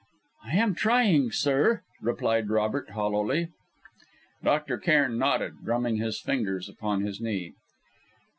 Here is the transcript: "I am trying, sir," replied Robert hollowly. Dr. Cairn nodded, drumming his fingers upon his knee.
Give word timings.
"I 0.45 0.55
am 0.55 0.73
trying, 0.73 1.31
sir," 1.31 1.83
replied 2.01 2.49
Robert 2.49 2.89
hollowly. 2.89 3.49
Dr. 4.43 4.79
Cairn 4.79 5.19
nodded, 5.19 5.63
drumming 5.63 5.97
his 5.97 6.19
fingers 6.19 6.67
upon 6.67 7.03
his 7.03 7.21
knee. 7.21 7.53